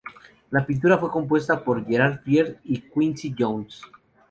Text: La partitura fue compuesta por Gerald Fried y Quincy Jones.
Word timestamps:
La 0.49 0.61
partitura 0.61 0.97
fue 0.97 1.11
compuesta 1.11 1.63
por 1.63 1.85
Gerald 1.85 2.21
Fried 2.23 2.55
y 2.63 2.79
Quincy 2.79 3.35
Jones. 3.37 3.83